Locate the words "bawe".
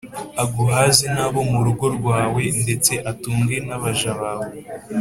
4.21-4.51